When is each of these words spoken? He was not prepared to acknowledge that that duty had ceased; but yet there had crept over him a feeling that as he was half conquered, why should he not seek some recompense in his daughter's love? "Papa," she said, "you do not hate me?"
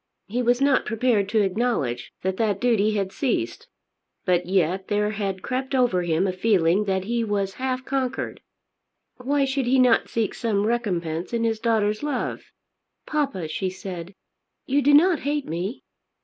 He 0.25 0.41
was 0.41 0.59
not 0.61 0.87
prepared 0.87 1.29
to 1.29 1.43
acknowledge 1.43 2.11
that 2.23 2.37
that 2.37 2.59
duty 2.59 2.95
had 2.95 3.11
ceased; 3.11 3.67
but 4.25 4.47
yet 4.47 4.87
there 4.87 5.11
had 5.11 5.43
crept 5.43 5.75
over 5.75 6.01
him 6.01 6.25
a 6.25 6.33
feeling 6.33 6.85
that 6.85 7.03
as 7.03 7.07
he 7.07 7.23
was 7.23 7.53
half 7.61 7.85
conquered, 7.85 8.41
why 9.17 9.45
should 9.45 9.67
he 9.67 9.77
not 9.77 10.09
seek 10.09 10.33
some 10.33 10.65
recompense 10.65 11.33
in 11.33 11.43
his 11.43 11.59
daughter's 11.59 12.01
love? 12.01 12.45
"Papa," 13.05 13.47
she 13.47 13.69
said, 13.69 14.15
"you 14.65 14.81
do 14.81 14.95
not 14.95 15.19
hate 15.19 15.45
me?" 15.45 15.83